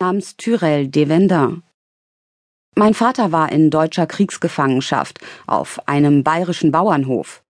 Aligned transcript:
namens 0.00 0.36
Tyrell 0.36 0.88
de 0.88 1.08
Vendin. 1.08 1.62
Mein 2.74 2.94
Vater 2.94 3.32
war 3.32 3.52
in 3.52 3.70
deutscher 3.70 4.06
Kriegsgefangenschaft 4.06 5.18
auf 5.46 5.86
einem 5.86 6.24
bayerischen 6.24 6.72
Bauernhof. 6.72 7.42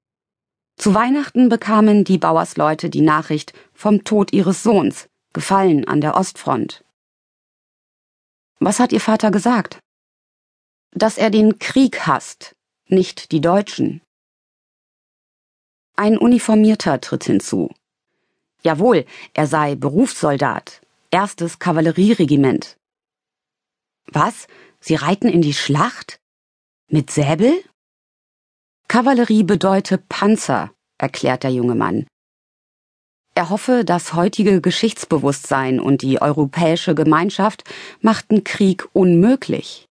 Zu 0.76 0.94
Weihnachten 0.94 1.48
bekamen 1.48 2.04
die 2.04 2.18
Bauersleute 2.18 2.90
die 2.90 3.02
Nachricht 3.02 3.52
vom 3.72 4.02
Tod 4.02 4.32
ihres 4.32 4.62
Sohns, 4.62 5.08
gefallen 5.32 5.86
an 5.86 6.00
der 6.00 6.16
Ostfront. 6.16 6.84
Was 8.58 8.80
hat 8.80 8.92
Ihr 8.92 9.00
Vater 9.00 9.30
gesagt? 9.30 9.78
Dass 10.92 11.18
er 11.18 11.30
den 11.30 11.58
Krieg 11.58 12.06
hasst, 12.06 12.56
nicht 12.88 13.30
die 13.30 13.40
Deutschen. 13.40 14.02
Ein 15.94 16.18
Uniformierter 16.18 17.00
tritt 17.00 17.24
hinzu. 17.24 17.70
Jawohl, 18.62 19.04
er 19.34 19.46
sei 19.46 19.76
Berufssoldat, 19.76 20.80
erstes 21.10 21.58
Kavallerieregiment. 21.58 22.76
Was? 24.06 24.46
Sie 24.80 24.94
reiten 24.94 25.28
in 25.28 25.42
die 25.42 25.54
Schlacht? 25.54 26.20
Mit 26.88 27.10
Säbel? 27.10 27.52
Kavallerie 28.88 29.44
bedeute 29.44 29.98
Panzer, 29.98 30.72
erklärt 30.98 31.42
der 31.44 31.50
junge 31.50 31.74
Mann. 31.74 32.06
Er 33.34 33.50
hoffe, 33.50 33.84
das 33.84 34.14
heutige 34.14 34.60
Geschichtsbewusstsein 34.60 35.78
und 35.78 36.02
die 36.02 36.20
europäische 36.20 36.94
Gemeinschaft 36.94 37.62
machten 38.00 38.42
Krieg 38.42 38.88
unmöglich. 38.92 39.86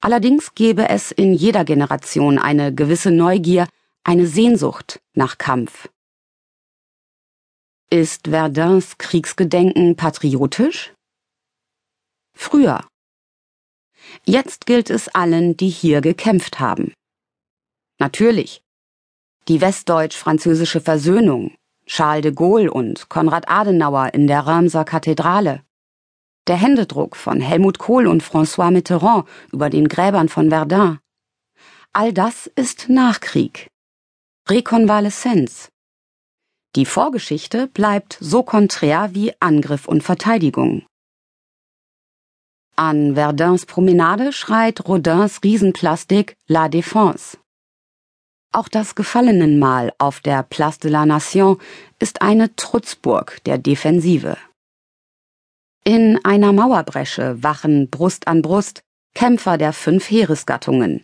Allerdings 0.00 0.54
gebe 0.54 0.88
es 0.88 1.10
in 1.10 1.32
jeder 1.32 1.64
Generation 1.64 2.38
eine 2.38 2.74
gewisse 2.74 3.10
Neugier, 3.10 3.66
eine 4.04 4.26
Sehnsucht 4.26 5.00
nach 5.14 5.38
Kampf. 5.38 5.88
Ist 7.90 8.28
Verdins 8.28 8.98
Kriegsgedenken 8.98 9.96
patriotisch? 9.96 10.92
Früher. 12.36 12.86
Jetzt 14.26 14.66
gilt 14.66 14.90
es 14.90 15.08
allen, 15.08 15.56
die 15.56 15.70
hier 15.70 16.02
gekämpft 16.02 16.60
haben. 16.60 16.92
Natürlich. 17.98 18.60
Die 19.48 19.62
westdeutsch-französische 19.62 20.82
Versöhnung, 20.82 21.56
Charles 21.86 22.24
de 22.24 22.32
Gaulle 22.32 22.70
und 22.70 23.08
Konrad 23.08 23.48
Adenauer 23.48 24.12
in 24.12 24.26
der 24.26 24.40
Reims 24.40 24.74
Kathedrale, 24.74 25.62
der 26.46 26.56
Händedruck 26.56 27.16
von 27.16 27.40
Helmut 27.40 27.78
Kohl 27.78 28.06
und 28.06 28.22
François 28.22 28.70
Mitterrand 28.70 29.26
über 29.50 29.70
den 29.70 29.88
Gräbern 29.88 30.28
von 30.28 30.50
Verdun. 30.50 30.98
All 31.94 32.12
das 32.12 32.48
ist 32.54 32.90
Nachkrieg. 32.90 33.68
Rekonvaleszenz. 34.46 35.70
Die 36.78 36.86
Vorgeschichte 36.86 37.66
bleibt 37.66 38.18
so 38.20 38.44
konträr 38.44 39.12
wie 39.12 39.32
Angriff 39.40 39.88
und 39.88 40.04
Verteidigung. 40.04 40.86
An 42.76 43.16
Verdins 43.16 43.66
Promenade 43.66 44.32
schreit 44.32 44.86
Rodins 44.86 45.42
Riesenplastik 45.42 46.36
La 46.46 46.66
Défense. 46.66 47.36
Auch 48.52 48.68
das 48.68 48.94
Gefallenenmal 48.94 49.92
auf 49.98 50.20
der 50.20 50.44
Place 50.44 50.78
de 50.78 50.92
la 50.92 51.04
Nation 51.04 51.60
ist 51.98 52.22
eine 52.22 52.54
Trutzburg 52.54 53.42
der 53.42 53.58
Defensive. 53.58 54.36
In 55.82 56.24
einer 56.24 56.52
Mauerbresche 56.52 57.42
wachen 57.42 57.90
Brust 57.90 58.28
an 58.28 58.40
Brust 58.40 58.82
Kämpfer 59.16 59.58
der 59.58 59.72
fünf 59.72 60.08
Heeresgattungen. 60.08 61.02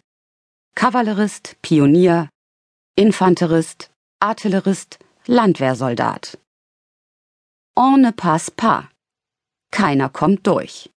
Kavallerist, 0.77 1.57
Pionier, 1.63 2.29
Infanterist, 2.95 3.91
Artillerist, 4.21 5.01
Landwehrsoldat. 5.27 6.39
On 7.75 7.97
ne 8.03 8.13
passe 8.13 8.51
pas. 8.51 8.85
Keiner 9.71 10.11
kommt 10.11 10.47
durch. 10.47 10.91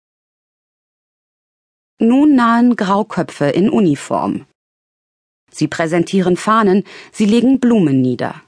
Nun 1.99 2.35
nahen 2.35 2.75
Grauköpfe 2.75 3.51
in 3.51 3.69
Uniform. 3.69 4.47
Sie 5.51 5.69
präsentieren 5.69 6.39
Fahnen, 6.39 6.85
sie 7.13 7.27
legen 7.27 7.61
Blumen 7.61 8.01
nieder. 8.01 8.43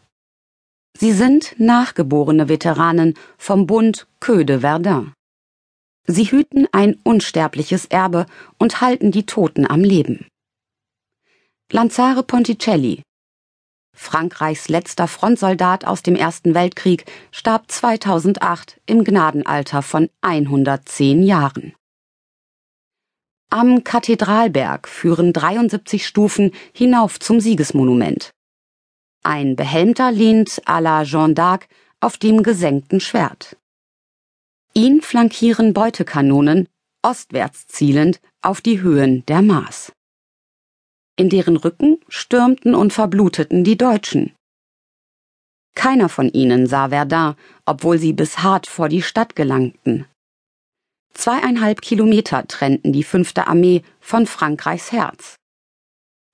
Sie 0.98 1.12
sind 1.12 1.54
nachgeborene 1.58 2.48
Veteranen 2.48 3.12
vom 3.36 3.66
Bund 3.66 4.06
Queue 4.18 4.46
de 4.46 4.60
Verdun. 4.60 5.12
Sie 6.06 6.30
hüten 6.30 6.66
ein 6.72 6.98
unsterbliches 7.04 7.84
Erbe 7.84 8.24
und 8.58 8.80
halten 8.80 9.12
die 9.12 9.26
Toten 9.26 9.66
am 9.66 9.84
Leben. 9.84 10.26
Lanzare 11.70 12.22
Ponticelli, 12.22 13.02
Frankreichs 13.96 14.68
letzter 14.68 15.08
Frontsoldat 15.08 15.84
aus 15.84 16.02
dem 16.02 16.14
Ersten 16.14 16.54
Weltkrieg, 16.54 17.06
starb 17.32 17.72
2008 17.72 18.80
im 18.86 19.02
Gnadenalter 19.02 19.82
von 19.82 20.08
110 20.20 21.22
Jahren. 21.22 21.74
Am 23.50 23.84
Kathedralberg 23.84 24.86
führen 24.86 25.32
73 25.32 26.06
Stufen 26.06 26.52
hinauf 26.72 27.18
zum 27.18 27.40
Siegesmonument. 27.40 28.30
Ein 29.22 29.56
Behelmter 29.56 30.12
lehnt 30.12 30.62
à 30.66 30.80
la 30.80 31.02
Jeanne 31.02 31.34
d'Arc 31.34 31.62
auf 32.00 32.18
dem 32.18 32.42
gesenkten 32.42 33.00
Schwert. 33.00 33.56
Ihn 34.74 35.00
flankieren 35.00 35.72
Beutekanonen, 35.72 36.68
ostwärts 37.02 37.66
zielend, 37.66 38.20
auf 38.42 38.60
die 38.60 38.82
Höhen 38.82 39.24
der 39.26 39.42
Maas. 39.42 39.92
In 41.16 41.30
deren 41.30 41.56
Rücken 41.56 41.98
stürmten 42.08 42.74
und 42.74 42.92
verbluteten 42.92 43.64
die 43.64 43.78
Deutschen. 43.78 44.34
Keiner 45.74 46.08
von 46.08 46.28
ihnen 46.28 46.66
sah 46.66 46.90
Verdun, 46.90 47.34
obwohl 47.64 47.98
sie 47.98 48.12
bis 48.12 48.38
hart 48.38 48.66
vor 48.66 48.88
die 48.88 49.02
Stadt 49.02 49.34
gelangten. 49.34 50.06
Zweieinhalb 51.14 51.80
Kilometer 51.80 52.46
trennten 52.46 52.92
die 52.92 53.02
fünfte 53.02 53.46
Armee 53.46 53.82
von 54.00 54.26
Frankreichs 54.26 54.92
Herz. 54.92 55.36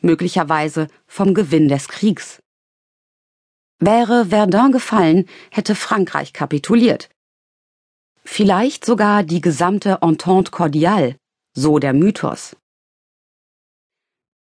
Möglicherweise 0.00 0.88
vom 1.06 1.34
Gewinn 1.34 1.68
des 1.68 1.86
Kriegs. 1.86 2.40
Wäre 3.78 4.26
Verdun 4.26 4.72
gefallen, 4.72 5.28
hätte 5.50 5.76
Frankreich 5.76 6.32
kapituliert. 6.32 7.08
Vielleicht 8.24 8.84
sogar 8.84 9.22
die 9.22 9.40
gesamte 9.40 9.98
Entente 10.02 10.50
cordiale, 10.50 11.16
so 11.54 11.78
der 11.78 11.92
Mythos. 11.92 12.56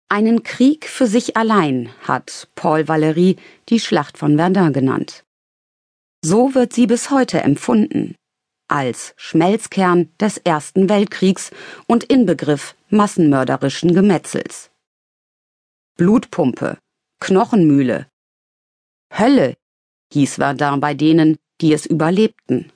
Einen 0.09 0.43
Krieg 0.43 0.87
für 0.87 1.07
sich 1.07 1.37
allein 1.37 1.93
hat 2.01 2.47
Paul 2.55 2.81
Valéry 2.81 3.37
die 3.69 3.79
Schlacht 3.79 4.17
von 4.17 4.37
Verdun 4.37 4.73
genannt. 4.73 5.23
So 6.25 6.55
wird 6.55 6.73
sie 6.73 6.87
bis 6.87 7.11
heute 7.11 7.41
empfunden, 7.41 8.15
als 8.67 9.13
Schmelzkern 9.15 10.11
des 10.19 10.37
Ersten 10.37 10.89
Weltkriegs 10.89 11.51
und 11.87 12.03
Inbegriff 12.03 12.75
massenmörderischen 12.89 13.93
Gemetzels. 13.93 14.71
Blutpumpe, 15.95 16.79
Knochenmühle, 17.19 18.07
Hölle 19.17 19.57
hieß 20.13 20.35
Verdun 20.35 20.79
bei 20.79 20.93
denen, 20.93 21.37
die 21.61 21.73
es 21.73 21.85
überlebten. 21.85 22.71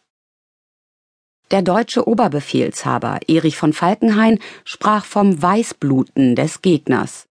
Der 1.52 1.62
deutsche 1.62 2.08
Oberbefehlshaber 2.08 3.20
Erich 3.28 3.58
von 3.58 3.74
Falkenhayn 3.74 4.40
sprach 4.66 5.06
vom 5.06 5.42
Weißbluten 5.42 6.36
des 6.36 6.62
Gegners. 6.62 7.28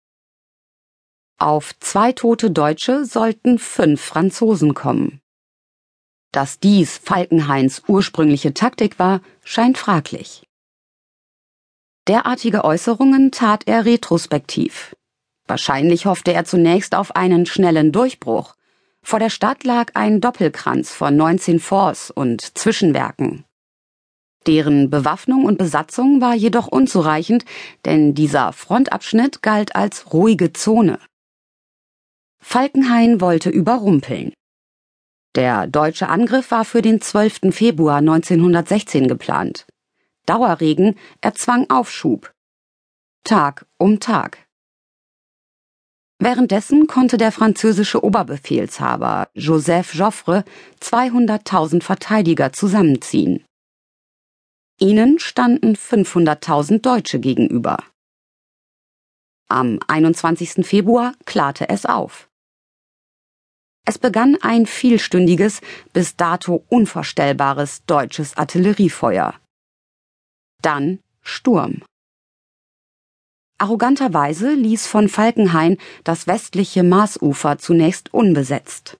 Auf 1.39 1.77
zwei 1.79 2.11
tote 2.11 2.51
Deutsche 2.51 3.05
sollten 3.05 3.57
fünf 3.57 3.99
Franzosen 3.99 4.75
kommen. 4.75 5.21
Dass 6.31 6.59
dies 6.59 6.99
Falkenhains 6.99 7.81
ursprüngliche 7.87 8.53
Taktik 8.53 8.99
war, 8.99 9.21
scheint 9.43 9.77
fraglich. 9.77 10.43
Derartige 12.07 12.63
Äußerungen 12.63 13.31
tat 13.31 13.67
er 13.67 13.85
retrospektiv. 13.85 14.95
Wahrscheinlich 15.47 16.05
hoffte 16.05 16.31
er 16.31 16.45
zunächst 16.45 16.95
auf 16.95 17.15
einen 17.15 17.45
schnellen 17.45 17.91
Durchbruch. 17.91 18.55
Vor 19.03 19.19
der 19.19 19.29
Stadt 19.29 19.63
lag 19.63 19.95
ein 19.95 20.21
Doppelkranz 20.21 20.93
von 20.93 21.17
19 21.17 21.59
Forts 21.59 22.11
und 22.11 22.57
Zwischenwerken. 22.57 23.45
Deren 24.47 24.89
Bewaffnung 24.89 25.45
und 25.45 25.57
Besatzung 25.57 26.19
war 26.19 26.33
jedoch 26.33 26.67
unzureichend, 26.67 27.45
denn 27.85 28.15
dieser 28.15 28.53
Frontabschnitt 28.53 29.41
galt 29.41 29.75
als 29.75 30.13
ruhige 30.13 30.51
Zone. 30.53 30.99
Falkenhayn 32.39 33.21
wollte 33.21 33.49
überrumpeln. 33.49 34.33
Der 35.35 35.67
deutsche 35.67 36.09
Angriff 36.09 36.51
war 36.51 36.65
für 36.65 36.81
den 36.81 36.99
12. 36.99 37.53
Februar 37.53 37.97
1916 37.97 39.07
geplant. 39.07 39.67
Dauerregen 40.25 40.97
erzwang 41.21 41.69
Aufschub. 41.69 42.31
Tag 43.23 43.65
um 43.77 43.99
Tag. 43.99 44.45
Währenddessen 46.19 46.87
konnte 46.87 47.17
der 47.17 47.31
französische 47.31 48.03
Oberbefehlshaber 48.03 49.29
Joseph 49.33 49.95
Joffre 49.95 50.43
200.000 50.81 51.81
Verteidiger 51.81 52.51
zusammenziehen. 52.53 53.43
Ihnen 54.83 55.19
standen 55.19 55.75
500.000 55.75 56.81
Deutsche 56.81 57.19
gegenüber. 57.19 57.77
Am 59.47 59.79
21. 59.87 60.65
Februar 60.65 61.13
klarte 61.25 61.69
es 61.69 61.85
auf. 61.85 62.31
Es 63.85 63.99
begann 63.99 64.39
ein 64.41 64.65
vielstündiges, 64.65 65.61
bis 65.93 66.15
dato 66.15 66.65
unvorstellbares 66.67 67.85
deutsches 67.85 68.35
Artilleriefeuer. 68.37 69.35
Dann 70.63 70.99
Sturm. 71.21 71.83
Arroganterweise 73.59 74.51
ließ 74.55 74.87
von 74.87 75.09
Falkenhayn 75.09 75.77
das 76.03 76.25
westliche 76.25 76.81
Marsufer 76.81 77.59
zunächst 77.59 78.11
unbesetzt. 78.15 78.97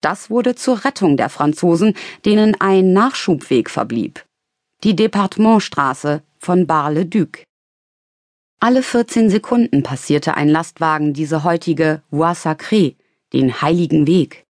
Das 0.00 0.30
wurde 0.30 0.54
zur 0.54 0.86
Rettung 0.86 1.18
der 1.18 1.28
Franzosen, 1.28 1.94
denen 2.24 2.58
ein 2.58 2.94
Nachschubweg 2.94 3.68
verblieb. 3.68 4.24
Die 4.84 4.94
Departementstraße 4.94 6.22
von 6.38 6.66
Bar-le-Duc. 6.66 7.42
Alle 8.60 8.82
14 8.82 9.30
Sekunden 9.30 9.82
passierte 9.82 10.34
ein 10.34 10.50
Lastwagen 10.50 11.14
diese 11.14 11.42
heutige 11.42 12.02
Voie 12.10 12.34
Sacrée, 12.34 12.96
den 13.32 13.62
heiligen 13.62 14.06
Weg. 14.06 14.44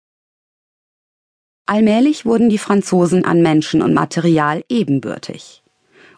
Allmählich 1.67 2.25
wurden 2.25 2.49
die 2.49 2.56
Franzosen 2.56 3.26
an 3.26 3.43
Menschen 3.43 3.82
und 3.82 3.93
Material 3.93 4.64
ebenbürtig. 4.70 5.62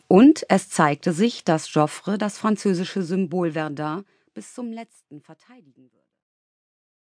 Und 0.07 0.47
es 0.49 0.71
zeigte 0.71 1.13
sich, 1.13 1.43
dass 1.43 1.75
Joffre 1.75 2.17
das 2.17 2.39
französische 2.39 3.03
Symbol 3.03 3.55
Verdun 3.55 4.05
bis 4.33 4.55
zum 4.55 4.71
letzten 4.71 5.23
verteidigen 5.23 5.91
wird. 5.91 6.04